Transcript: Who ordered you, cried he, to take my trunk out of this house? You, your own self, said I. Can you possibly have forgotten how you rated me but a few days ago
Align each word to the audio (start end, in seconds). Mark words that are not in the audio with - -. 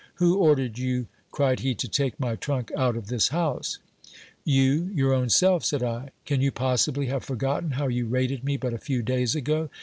Who 0.15 0.39
ordered 0.39 0.79
you, 0.79 1.05
cried 1.29 1.59
he, 1.59 1.75
to 1.75 1.87
take 1.87 2.19
my 2.19 2.35
trunk 2.35 2.71
out 2.75 2.97
of 2.97 3.05
this 3.05 3.27
house? 3.27 3.77
You, 4.43 4.89
your 4.95 5.13
own 5.13 5.29
self, 5.29 5.63
said 5.63 5.83
I. 5.83 6.09
Can 6.25 6.41
you 6.41 6.51
possibly 6.51 7.05
have 7.05 7.23
forgotten 7.23 7.73
how 7.77 7.87
you 7.87 8.07
rated 8.07 8.43
me 8.43 8.57
but 8.57 8.73
a 8.73 8.79
few 8.79 9.03
days 9.03 9.35
ago 9.35 9.69